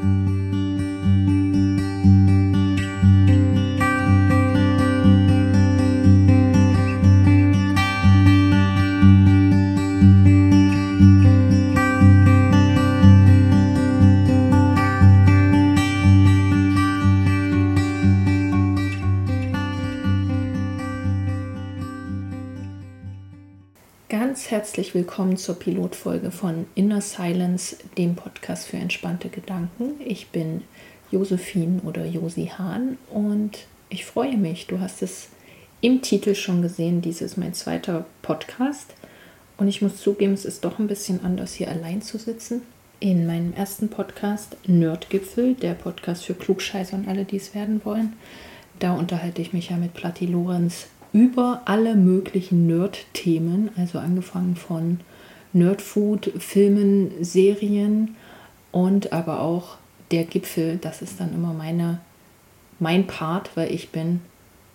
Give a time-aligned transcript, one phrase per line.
[0.00, 0.47] Música
[24.98, 29.92] willkommen zur Pilotfolge von Inner Silence, dem Podcast für entspannte Gedanken.
[30.04, 30.64] Ich bin
[31.12, 34.66] Josephine oder Josi Hahn und ich freue mich.
[34.66, 35.28] Du hast es
[35.80, 38.92] im Titel schon gesehen, dies ist mein zweiter Podcast.
[39.56, 42.62] Und ich muss zugeben, es ist doch ein bisschen anders, hier allein zu sitzen.
[42.98, 48.14] In meinem ersten Podcast, Nerdgipfel, der Podcast für Klugscheißer und alle, die es werden wollen,
[48.80, 55.00] da unterhalte ich mich ja mit Platti Lorenz über alle möglichen Nerd-Themen, also angefangen von
[55.52, 58.16] Nerdfood, Filmen, Serien
[58.72, 59.78] und aber auch
[60.10, 62.00] der Gipfel, das ist dann immer meine,
[62.78, 64.20] mein Part, weil ich bin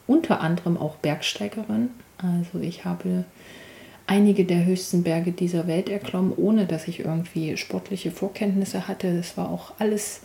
[0.08, 1.90] unter anderem auch Bergsteigerin.
[2.18, 3.26] Also ich habe
[4.08, 9.16] einige der höchsten Berge dieser Welt erklommen, ohne dass ich irgendwie sportliche Vorkenntnisse hatte.
[9.16, 10.22] Das war auch alles,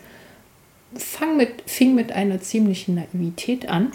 [0.94, 3.92] fang mit, fing mit einer ziemlichen Naivität an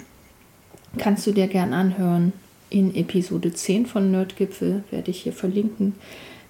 [0.98, 2.32] kannst du dir gern anhören.
[2.70, 5.94] In Episode 10 von Nerdgipfel werde ich hier verlinken.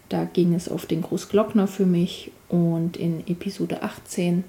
[0.09, 4.45] Da ging es auf den Großglockner für mich und in Episode 18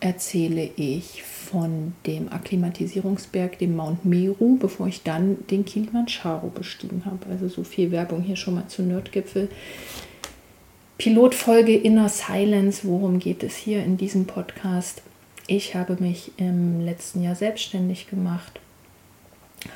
[0.00, 7.26] erzähle ich von dem Akklimatisierungsberg, dem Mount Meru, bevor ich dann den Kilimanjaro bestiegen habe.
[7.30, 9.48] Also so viel Werbung hier schon mal zu Nerdgipfel.
[10.98, 15.02] Pilotfolge Inner Silence, worum geht es hier in diesem Podcast?
[15.46, 18.60] Ich habe mich im letzten Jahr selbstständig gemacht,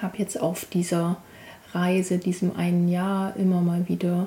[0.03, 1.19] habe jetzt auf dieser
[1.73, 4.27] Reise, diesem einen Jahr immer mal wieder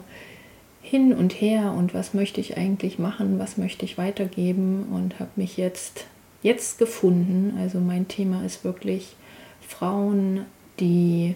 [0.81, 5.31] hin und her und was möchte ich eigentlich machen, was möchte ich weitergeben und habe
[5.35, 6.05] mich jetzt
[6.41, 7.57] jetzt gefunden.
[7.59, 9.15] Also mein Thema ist wirklich
[9.67, 10.45] Frauen,
[10.79, 11.35] die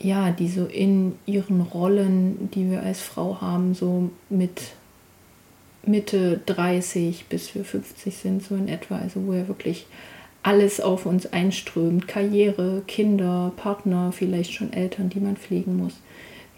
[0.00, 4.72] ja, die so in ihren Rollen, die wir als Frau haben, so mit
[5.86, 9.86] Mitte 30 bis wir 50 sind, so in etwa, also wo ja wirklich
[10.42, 12.06] alles auf uns einströmt.
[12.06, 15.94] Karriere, Kinder, Partner, vielleicht schon Eltern, die man pflegen muss,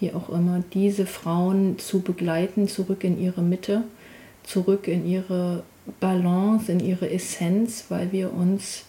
[0.01, 0.63] wie auch immer.
[0.75, 3.85] Diese Frauen zu begleiten, zurück in ihre Mitte,
[4.43, 5.63] zurück in ihre
[6.01, 8.87] Balance, in ihre Essenz, weil wir uns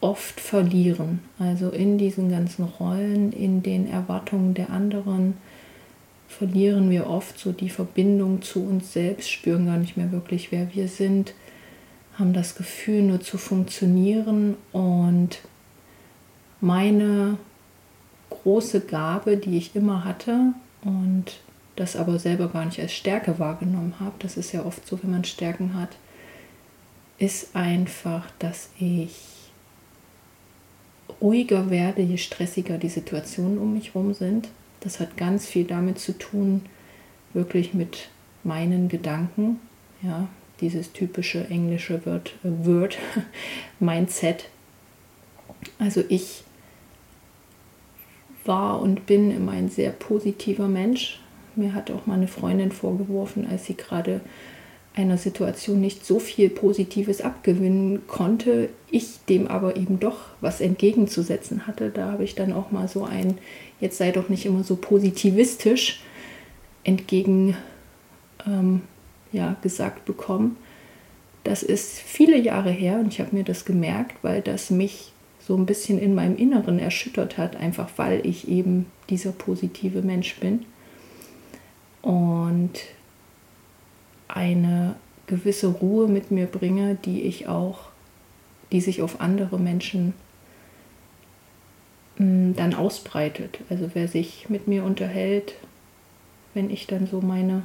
[0.00, 1.20] oft verlieren.
[1.38, 5.34] Also in diesen ganzen Rollen, in den Erwartungen der anderen,
[6.28, 10.72] verlieren wir oft so die Verbindung zu uns selbst, spüren gar nicht mehr wirklich, wer
[10.74, 11.34] wir sind,
[12.18, 14.56] haben das Gefühl, nur zu funktionieren.
[14.72, 15.40] Und
[16.60, 17.38] meine
[18.30, 20.52] große Gabe, die ich immer hatte
[20.84, 21.40] und
[21.76, 25.10] das aber selber gar nicht als Stärke wahrgenommen habe, das ist ja oft so, wenn
[25.10, 25.96] man Stärken hat,
[27.18, 29.16] ist einfach, dass ich
[31.20, 34.48] ruhiger werde, je stressiger die Situationen um mich herum sind
[34.80, 36.62] das hat ganz viel damit zu tun,
[37.34, 38.08] wirklich mit
[38.44, 39.60] meinen Gedanken,
[40.02, 40.28] ja,
[40.60, 42.98] dieses typische englische Word, äh, Word
[43.80, 44.48] Mindset.
[45.78, 46.44] Also ich
[48.44, 51.20] war und bin immer ein sehr positiver Mensch.
[51.54, 54.20] Mir hat auch meine Freundin vorgeworfen, als sie gerade
[54.98, 61.68] einer Situation nicht so viel Positives abgewinnen konnte, ich dem aber eben doch was entgegenzusetzen
[61.68, 61.90] hatte.
[61.90, 63.38] Da habe ich dann auch mal so ein,
[63.80, 66.00] jetzt sei doch nicht immer so positivistisch
[66.82, 67.56] entgegen
[68.44, 68.82] ähm,
[69.30, 70.56] ja, gesagt bekommen.
[71.44, 75.56] Das ist viele Jahre her und ich habe mir das gemerkt, weil das mich so
[75.56, 80.64] ein bisschen in meinem Inneren erschüttert hat, einfach weil ich eben dieser positive Mensch bin.
[82.02, 82.80] Und
[84.28, 84.94] eine
[85.26, 87.80] gewisse Ruhe mit mir bringe, die ich auch,
[88.72, 90.14] die sich auf andere Menschen
[92.18, 93.58] mm, dann ausbreitet.
[93.70, 95.54] Also wer sich mit mir unterhält,
[96.54, 97.62] wenn ich dann so meine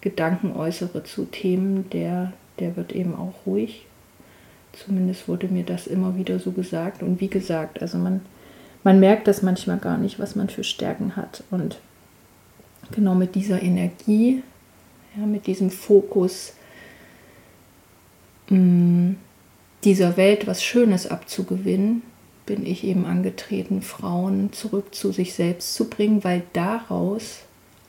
[0.00, 3.86] Gedanken äußere zu Themen, der, der wird eben auch ruhig.
[4.72, 7.02] Zumindest wurde mir das immer wieder so gesagt.
[7.02, 8.20] Und wie gesagt, also man,
[8.84, 11.44] man merkt das manchmal gar nicht, was man für Stärken hat.
[11.50, 11.78] Und
[12.92, 14.42] genau mit dieser Energie
[15.16, 16.54] ja, mit diesem Fokus
[18.48, 19.16] mh, mm,
[19.84, 22.02] dieser Welt was Schönes abzugewinnen,
[22.44, 27.40] bin ich eben angetreten, Frauen zurück zu sich selbst zu bringen, weil daraus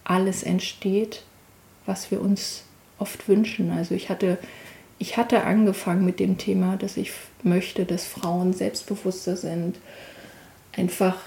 [0.03, 1.23] alles entsteht,
[1.85, 2.63] was wir uns
[2.99, 3.71] oft wünschen.
[3.71, 4.37] Also ich hatte,
[4.99, 7.11] ich hatte angefangen mit dem Thema, dass ich
[7.43, 9.79] möchte, dass Frauen selbstbewusster sind,
[10.75, 11.17] einfach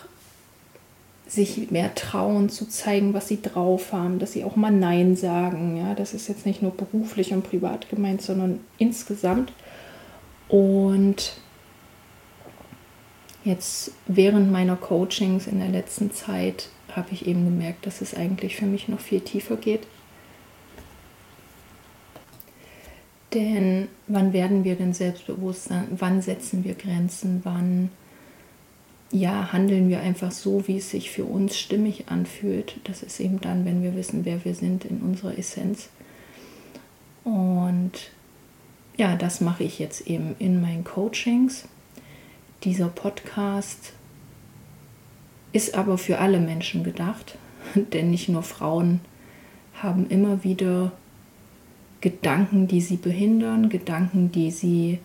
[1.31, 5.77] sich mehr trauen zu zeigen, was sie drauf haben, dass sie auch mal Nein sagen.
[5.77, 9.53] Ja, das ist jetzt nicht nur beruflich und privat gemeint, sondern insgesamt.
[10.49, 11.35] Und
[13.45, 18.57] jetzt während meiner Coachings in der letzten Zeit habe ich eben gemerkt, dass es eigentlich
[18.57, 19.87] für mich noch viel tiefer geht.
[23.33, 25.71] Denn wann werden wir denn selbstbewusst?
[25.91, 27.43] Wann setzen wir Grenzen?
[27.45, 27.91] Wann
[29.13, 32.77] ja, handeln wir einfach so, wie es sich für uns stimmig anfühlt.
[32.85, 35.89] Das ist eben dann, wenn wir wissen, wer wir sind in unserer Essenz.
[37.25, 37.93] Und
[38.97, 41.67] ja, das mache ich jetzt eben in meinen Coachings.
[42.63, 43.95] Dieser Podcast
[45.53, 47.37] ist aber für alle Menschen gedacht,
[47.75, 49.01] denn nicht nur Frauen
[49.75, 50.93] haben immer wieder
[52.01, 55.01] Gedanken, die sie behindern, Gedanken, die sie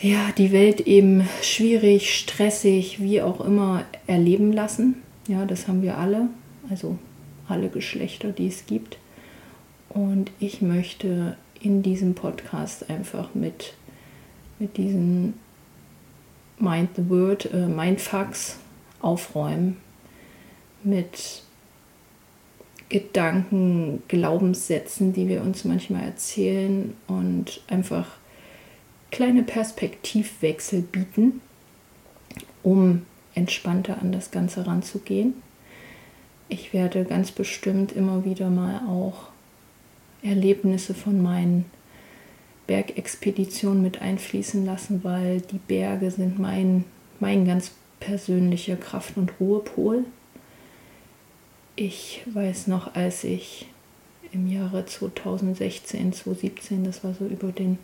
[0.00, 5.02] ja, die Welt eben schwierig, stressig, wie auch immer erleben lassen.
[5.28, 6.28] Ja, das haben wir alle,
[6.68, 6.98] also
[7.48, 8.98] alle Geschlechter, die es gibt.
[9.88, 13.74] Und ich möchte in diesem Podcast einfach mit,
[14.58, 15.34] mit diesen
[16.58, 18.58] Mind the Word, äh, Mindfucks
[19.00, 19.76] aufräumen,
[20.82, 21.42] mit
[22.88, 28.06] Gedanken, Glaubenssätzen, die wir uns manchmal erzählen und einfach
[29.14, 31.40] kleine Perspektivwechsel bieten,
[32.64, 33.02] um
[33.36, 35.34] entspannter an das Ganze ranzugehen.
[36.48, 39.28] Ich werde ganz bestimmt immer wieder mal auch
[40.24, 41.64] Erlebnisse von meinen
[42.66, 46.84] Bergexpeditionen mit einfließen lassen, weil die Berge sind mein,
[47.20, 47.70] mein ganz
[48.00, 50.06] persönlicher Kraft- und Ruhepol.
[51.76, 53.68] Ich weiß noch, als ich
[54.32, 57.78] im Jahre 2016, 2017, das war so über den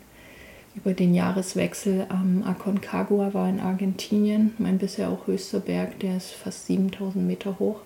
[0.75, 6.31] über den Jahreswechsel am Aconcagua war in Argentinien, mein bisher auch höchster Berg, der ist
[6.31, 7.81] fast 7000 Meter hoch.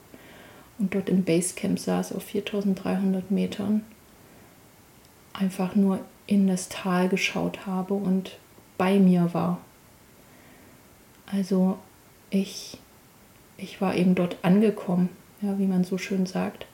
[0.77, 3.83] Und dort im Basecamp saß auf 4300 Metern.
[5.33, 8.37] Einfach nur in das Tal geschaut habe und
[8.77, 9.59] bei mir war.
[11.25, 11.77] Also
[12.29, 12.77] ich,
[13.57, 15.09] ich war eben dort angekommen,
[15.41, 16.67] ja, wie man so schön sagt.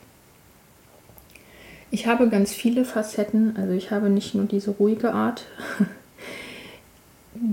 [1.90, 5.46] Ich habe ganz viele Facetten, also ich habe nicht nur diese ruhige Art,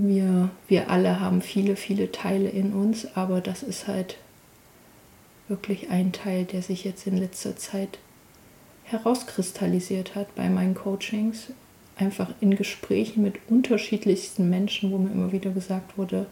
[0.09, 4.17] wir, wir alle haben viele, viele Teile in uns, aber das ist halt
[5.47, 7.99] wirklich ein Teil, der sich jetzt in letzter Zeit
[8.83, 11.51] herauskristallisiert hat bei meinen Coachings.
[11.95, 16.25] Einfach in Gesprächen mit unterschiedlichsten Menschen, wo mir immer wieder gesagt wurde,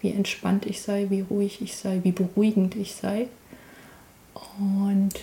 [0.00, 3.28] wie entspannt ich sei, wie ruhig ich sei, wie beruhigend ich sei.
[4.58, 5.14] Und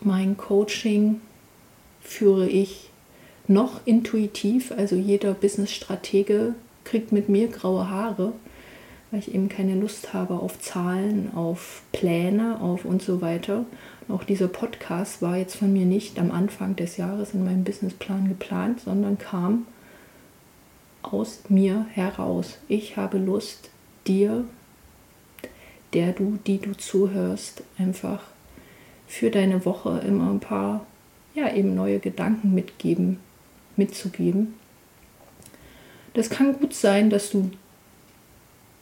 [0.00, 1.20] mein Coaching
[2.00, 2.87] führe ich
[3.48, 4.72] noch intuitiv.
[4.72, 6.54] Also jeder Business-Stratege
[6.84, 8.32] kriegt mit mir graue Haare,
[9.10, 13.64] weil ich eben keine Lust habe auf Zahlen, auf Pläne, auf und so weiter.
[14.08, 18.28] auch dieser Podcast war jetzt von mir nicht am Anfang des Jahres in meinem Businessplan
[18.28, 19.66] geplant, sondern kam
[21.02, 22.58] aus mir heraus.
[22.68, 23.70] Ich habe Lust,
[24.06, 24.44] dir,
[25.92, 28.22] der du, die du zuhörst, einfach
[29.06, 30.86] für deine Woche immer ein paar,
[31.34, 33.18] ja, eben neue Gedanken mitgeben
[33.78, 34.54] mitzugeben.
[36.14, 37.50] Das kann gut sein, dass du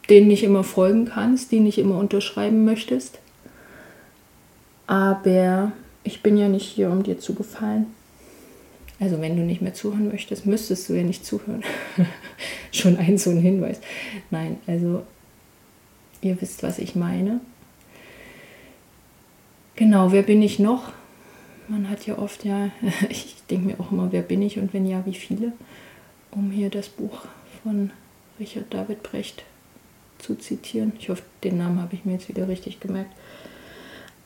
[0.09, 3.19] denen nicht immer folgen kannst, die nicht immer unterschreiben möchtest.
[4.87, 5.73] Aber
[6.03, 7.87] ich bin ja nicht hier, um dir zu gefallen.
[8.99, 11.63] Also wenn du nicht mehr zuhören möchtest, müsstest du ja nicht zuhören.
[12.71, 13.79] Schon ein so ein Hinweis.
[14.31, 15.03] Nein, also
[16.21, 17.39] ihr wisst, was ich meine.
[19.75, 20.91] Genau, wer bin ich noch?
[21.67, 22.69] Man hat ja oft, ja,
[23.09, 25.53] ich denke mir auch immer, wer bin ich und wenn ja, wie viele,
[26.31, 27.25] um hier das Buch
[27.63, 27.91] von
[28.39, 29.43] Richard David Brecht
[30.19, 30.93] zu zitieren.
[30.99, 33.11] Ich hoffe, den Namen habe ich mir jetzt wieder richtig gemerkt.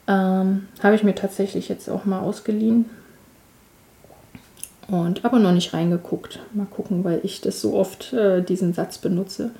[0.08, 2.86] Ähm, habe ich mir tatsächlich jetzt auch mal ausgeliehen.
[4.88, 6.40] Und aber noch nicht reingeguckt.
[6.54, 9.52] Mal gucken, weil ich das so oft äh, diesen Satz benutze.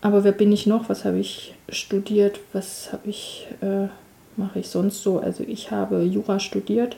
[0.00, 0.88] Aber wer bin ich noch?
[0.88, 2.40] Was habe ich studiert?
[2.52, 3.88] Was habe ich äh,
[4.38, 5.18] mache ich sonst so?
[5.18, 6.96] Also ich habe Jura studiert,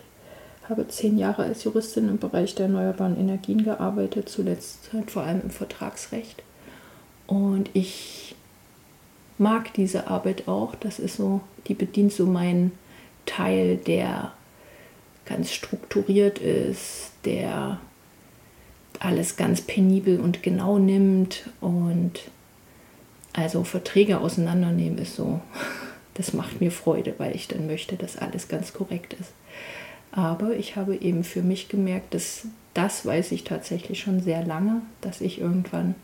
[0.68, 5.42] habe zehn Jahre als Juristin im Bereich der erneuerbaren Energien gearbeitet, zuletzt halt vor allem
[5.42, 6.42] im Vertragsrecht.
[7.26, 8.34] Und ich
[9.38, 10.74] mag diese Arbeit auch.
[10.74, 12.72] Das ist so, die bedient so meinen
[13.26, 14.32] Teil, der
[15.24, 17.78] ganz strukturiert ist, der
[18.98, 22.12] alles ganz penibel und genau nimmt und
[23.32, 25.40] also Verträge auseinandernehmen ist so
[26.18, 29.32] das macht mir Freude, weil ich dann möchte, dass alles ganz korrekt ist.
[30.10, 34.82] Aber ich habe eben für mich gemerkt, dass das weiß ich tatsächlich schon sehr lange,
[35.00, 35.94] dass ich irgendwann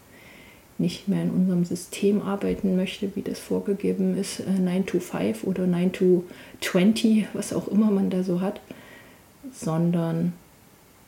[0.78, 5.44] nicht mehr in unserem System arbeiten möchte, wie das vorgegeben ist, 9 äh, to 5
[5.44, 6.24] oder 9 to
[6.60, 8.60] 20, was auch immer man da so hat,
[9.52, 10.32] sondern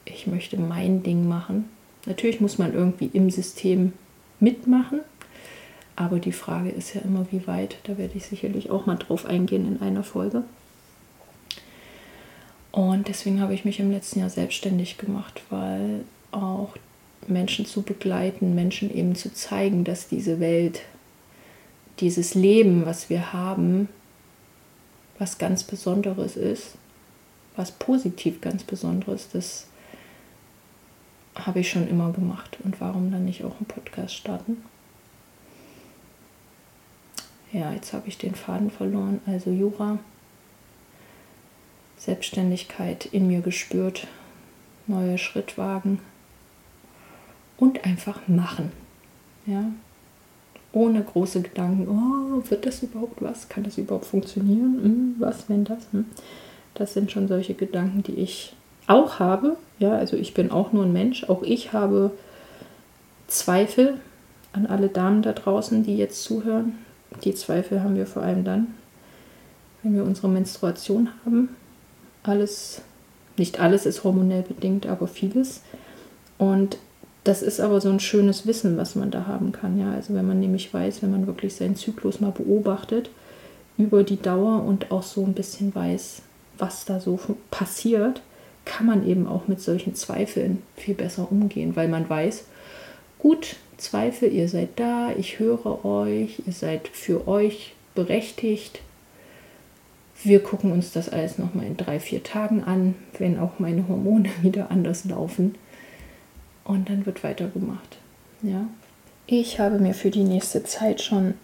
[0.04, 1.68] ich möchte mein Ding machen.
[2.06, 3.92] Natürlich muss man irgendwie im System
[4.38, 5.00] mitmachen,
[5.96, 7.78] aber die Frage ist ja immer, wie weit.
[7.84, 10.44] Da werde ich sicherlich auch mal drauf eingehen in einer Folge.
[12.70, 16.76] Und deswegen habe ich mich im letzten Jahr selbstständig gemacht, weil auch
[17.26, 20.82] Menschen zu begleiten, Menschen eben zu zeigen, dass diese Welt,
[22.00, 23.88] dieses Leben, was wir haben,
[25.18, 26.74] was ganz Besonderes ist,
[27.56, 29.66] was positiv ganz Besonderes, das
[31.34, 32.58] habe ich schon immer gemacht.
[32.62, 34.58] Und warum dann nicht auch einen Podcast starten?
[37.56, 39.22] Ja, jetzt habe ich den Faden verloren.
[39.25, 39.98] Also Jura,
[41.96, 44.06] Selbstständigkeit in mir gespürt,
[44.86, 46.00] neue Schrittwagen
[47.56, 48.72] und einfach machen.
[49.46, 49.70] Ja,
[50.72, 53.48] ohne große Gedanken, oh, wird das überhaupt was?
[53.48, 54.78] Kann das überhaupt funktionieren?
[54.82, 55.86] Hm, was, wenn das?
[55.92, 56.04] Hm?
[56.75, 58.54] Das sind schon solche Gedanken, die ich
[58.86, 59.56] auch habe.
[59.78, 61.25] Ja, also ich bin auch nur ein Mensch.
[61.25, 62.10] Auch ich habe
[63.28, 63.98] Zweifel
[64.52, 66.76] an alle Damen da draußen, die jetzt zuhören.
[67.25, 68.75] Die Zweifel haben wir vor allem dann,
[69.82, 71.50] wenn wir unsere Menstruation haben.
[72.23, 72.82] Alles,
[73.37, 75.62] nicht alles ist hormonell bedingt, aber vieles.
[76.38, 76.78] Und
[77.25, 79.78] das ist aber so ein schönes Wissen, was man da haben kann.
[79.78, 83.11] Ja, also wenn man nämlich weiß, wenn man wirklich seinen Zyklus mal beobachtet
[83.78, 86.23] über die Dauer und auch so ein bisschen weiß,
[86.58, 87.18] was da so
[87.50, 88.23] passiert,
[88.64, 92.44] kann man eben auch mit solchen Zweifeln viel besser umgehen, weil man weiß,
[93.18, 98.80] gut, Zweifel, ihr seid da, ich höre euch, ihr seid für euch berechtigt.
[100.23, 104.30] Wir gucken uns das alles nochmal in drei, vier Tagen an, wenn auch meine Hormone
[104.42, 105.56] wieder anders laufen.
[106.64, 107.99] Und dann wird weitergemacht.
[108.42, 108.66] Ja.
[109.26, 111.35] Ich habe mir für die nächste Zeit schon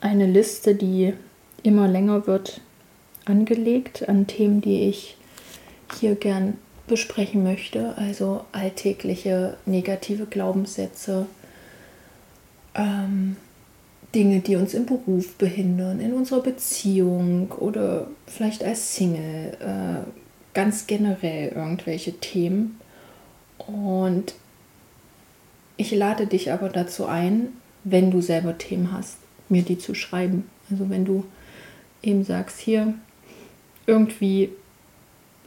[0.00, 1.14] eine Liste, die
[1.62, 2.60] immer länger wird,
[3.24, 5.16] angelegt an Themen, die ich
[5.98, 7.96] hier gern besprechen möchte.
[7.96, 11.26] Also alltägliche negative Glaubenssätze,
[12.74, 13.36] ähm,
[14.14, 20.08] Dinge, die uns im Beruf behindern, in unserer Beziehung oder vielleicht als Single, äh,
[20.54, 22.80] ganz generell irgendwelche Themen.
[23.58, 24.34] Und
[25.76, 27.48] ich lade dich aber dazu ein,
[27.82, 30.48] wenn du selber Themen hast, mir die zu schreiben.
[30.70, 31.24] Also wenn du
[32.02, 32.94] eben sagst, hier,
[33.86, 34.50] irgendwie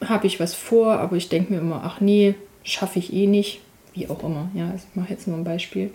[0.06, 3.62] habe ich was vor, aber ich denke mir immer, ach nee, schaffe ich eh nicht,
[3.94, 4.50] wie auch immer.
[4.54, 5.92] Ja, also ich mache jetzt nur ein Beispiel.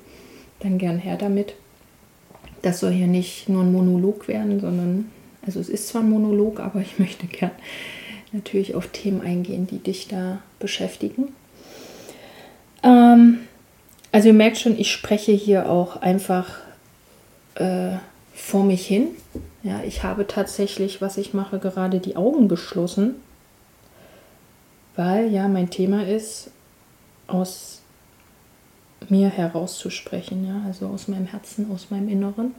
[0.61, 1.55] Dann gern her damit.
[2.63, 5.11] Das soll hier nicht nur ein Monolog werden, sondern,
[5.45, 7.51] also es ist zwar ein Monolog, aber ich möchte gern
[8.33, 11.29] natürlich auf Themen eingehen, die dich da beschäftigen.
[12.83, 13.41] Ähm,
[14.11, 16.61] also ihr merkt schon, ich spreche hier auch einfach
[17.57, 17.97] äh,
[18.35, 19.09] vor mich hin.
[19.63, 23.17] Ja, ich habe tatsächlich, was ich mache, gerade die Augen geschlossen
[24.97, 26.51] weil ja mein Thema ist,
[27.27, 27.81] aus
[29.09, 32.55] mir herauszusprechen, ja, also aus meinem Herzen, aus meinem Inneren.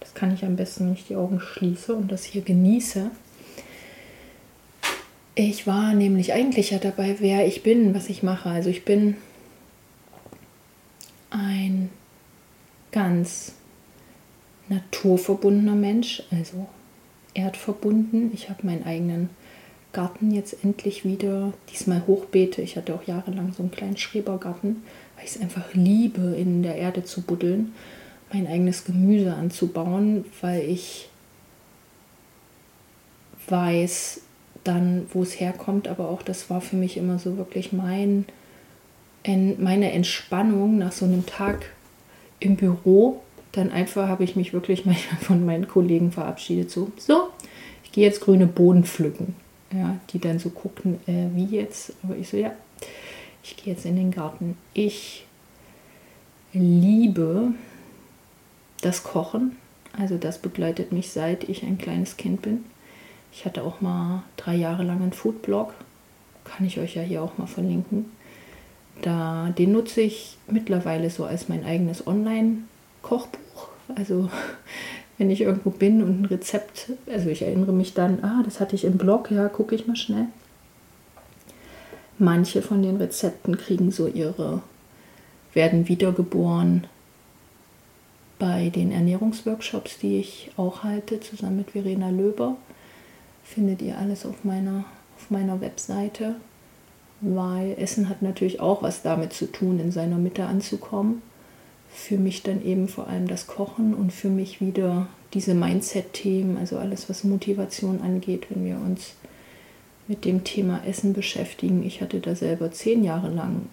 [0.00, 3.10] Das kann ich am besten, wenn ich die Augen schließe und das hier genieße.
[5.34, 8.48] Ich war nämlich eigentlich ja dabei, wer ich bin, was ich mache.
[8.50, 9.16] Also ich bin
[11.30, 11.90] ein
[12.90, 13.52] ganz
[14.68, 16.66] naturverbundener Mensch, also
[17.34, 18.32] erdverbunden.
[18.34, 19.30] Ich habe meinen eigenen
[19.98, 22.62] Garten jetzt endlich wieder, diesmal Hochbeete.
[22.62, 24.84] Ich hatte auch jahrelang so einen kleinen Schrebergarten,
[25.16, 27.74] weil ich es einfach liebe, in der Erde zu buddeln,
[28.32, 31.08] mein eigenes Gemüse anzubauen, weil ich
[33.48, 34.20] weiß
[34.62, 38.24] dann, wo es herkommt, aber auch das war für mich immer so wirklich mein,
[39.26, 41.72] meine Entspannung nach so einem Tag
[42.38, 43.20] im Büro.
[43.50, 46.70] Dann einfach habe ich mich wirklich manchmal von meinen Kollegen verabschiedet.
[46.70, 47.30] So, so,
[47.82, 49.34] ich gehe jetzt grüne Boden pflücken
[49.72, 51.92] ja, die dann so guckten, äh, wie jetzt.
[52.02, 52.52] Aber ich so, ja,
[53.42, 54.56] ich gehe jetzt in den Garten.
[54.74, 55.26] Ich
[56.52, 57.52] liebe
[58.80, 59.56] das Kochen.
[59.96, 62.64] Also das begleitet mich seit ich ein kleines Kind bin.
[63.32, 65.74] Ich hatte auch mal drei Jahre lang einen Foodblog.
[66.44, 68.06] Kann ich euch ja hier auch mal verlinken.
[69.02, 73.68] Da, den nutze ich mittlerweile so als mein eigenes Online-Kochbuch.
[73.94, 74.30] Also
[75.18, 78.76] wenn ich irgendwo bin und ein Rezept, also ich erinnere mich dann, ah, das hatte
[78.76, 80.26] ich im Blog, ja, gucke ich mal schnell.
[82.18, 84.62] Manche von den Rezepten kriegen so ihre,
[85.54, 86.86] werden wiedergeboren
[88.38, 92.56] bei den Ernährungsworkshops, die ich auch halte, zusammen mit Verena Löber.
[93.42, 94.84] Findet ihr alles auf meiner,
[95.16, 96.36] auf meiner Webseite,
[97.20, 101.22] weil Essen hat natürlich auch was damit zu tun, in seiner Mitte anzukommen
[101.90, 106.78] für mich dann eben vor allem das Kochen und für mich wieder diese Mindset-Themen, also
[106.78, 109.14] alles, was Motivation angeht, wenn wir uns
[110.06, 111.84] mit dem Thema Essen beschäftigen.
[111.84, 113.68] Ich hatte da selber zehn Jahre lang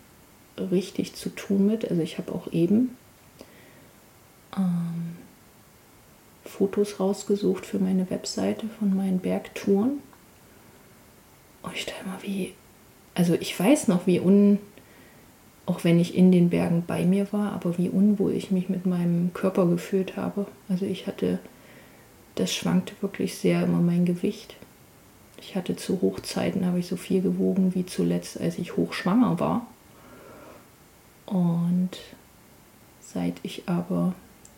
[0.58, 1.90] richtig zu tun mit.
[1.90, 2.98] Also ich habe auch eben
[4.58, 5.16] ähm,
[6.44, 10.00] Fotos rausgesucht für meine Webseite von meinen Bergtouren.
[11.64, 12.54] Und ich dachte mal, wie,
[13.14, 14.60] also ich weiß noch, wie un,
[15.66, 18.86] auch wenn ich in den Bergen bei mir war, aber wie unwohl ich mich mit
[18.86, 20.46] meinem Körper gefühlt habe.
[20.70, 21.40] Also ich hatte,
[22.36, 24.56] das schwankte wirklich sehr immer mein Gewicht.
[25.40, 29.66] Ich hatte zu Hochzeiten, habe ich so viel gewogen wie zuletzt, als ich hochschwanger war.
[31.26, 31.92] Und
[33.02, 34.14] seit ich aber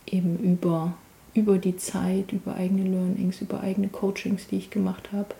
[0.05, 0.93] eben über,
[1.33, 5.35] über die Zeit, über eigene Learnings, über eigene Coachings, die ich gemacht habe,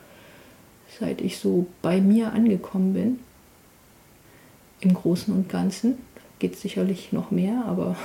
[1.00, 3.20] seit ich so bei mir angekommen bin,
[4.82, 5.98] im Großen und Ganzen,
[6.40, 7.96] geht sicherlich noch mehr, aber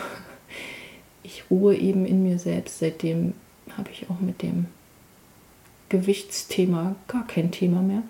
[1.22, 2.78] ich ruhe eben in mir selbst.
[2.78, 3.34] Seitdem
[3.76, 4.66] habe ich auch mit dem
[5.88, 8.02] Gewichtsthema gar kein Thema mehr,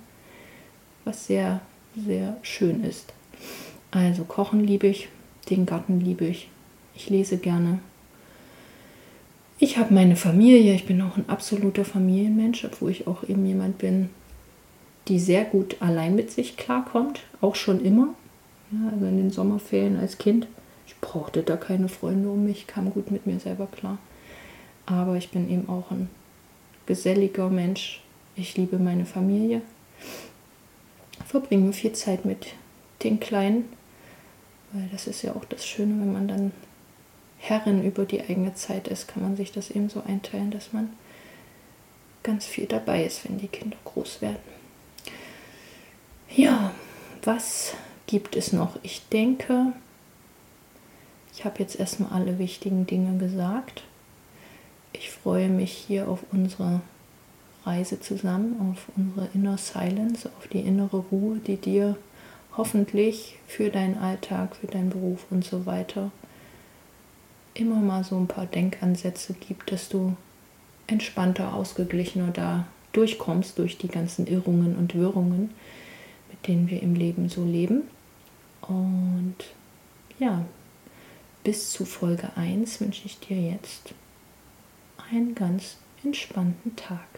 [1.04, 1.60] was sehr,
[1.96, 3.12] sehr schön ist.
[3.90, 5.08] Also kochen liebe ich,
[5.50, 6.48] den Garten liebe ich,
[6.94, 7.80] ich lese gerne.
[9.58, 13.78] Ich habe meine Familie, ich bin auch ein absoluter Familienmensch, obwohl ich auch eben jemand
[13.78, 14.10] bin,
[15.08, 18.14] die sehr gut allein mit sich klarkommt, auch schon immer.
[18.72, 20.46] Ja, also in den Sommerferien als Kind.
[20.86, 23.98] Ich brauchte da keine Freunde um mich, kam gut mit mir selber klar.
[24.86, 26.08] Aber ich bin eben auch ein
[26.86, 28.02] geselliger Mensch.
[28.34, 29.62] Ich liebe meine Familie.
[31.26, 32.54] Verbringe viel Zeit mit
[33.02, 33.68] den Kleinen,
[34.72, 36.52] weil das ist ja auch das Schöne, wenn man dann
[37.38, 40.90] Herrin über die eigene Zeit ist, kann man sich das eben so einteilen, dass man
[42.22, 44.38] ganz viel dabei ist, wenn die Kinder groß werden.
[46.34, 46.72] Ja,
[47.24, 47.74] was
[48.12, 48.78] gibt es noch?
[48.82, 49.72] Ich denke,
[51.32, 53.84] ich habe jetzt erstmal alle wichtigen Dinge gesagt.
[54.92, 56.82] Ich freue mich hier auf unsere
[57.64, 61.96] Reise zusammen, auf unsere Inner Silence, auf die innere Ruhe, die dir
[62.54, 66.10] hoffentlich für deinen Alltag, für deinen Beruf und so weiter
[67.54, 70.16] immer mal so ein paar Denkansätze gibt, dass du
[70.86, 75.48] entspannter, ausgeglichener da durchkommst durch die ganzen Irrungen und Wirrungen,
[76.30, 77.84] mit denen wir im Leben so leben.
[80.22, 80.44] Ja,
[81.42, 83.92] bis zu Folge 1 wünsche ich dir jetzt
[85.10, 87.08] einen ganz entspannten Tag.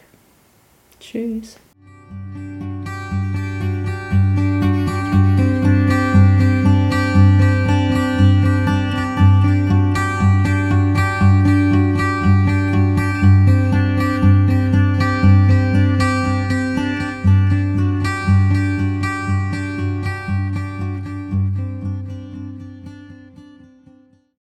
[0.99, 1.57] Tschüss.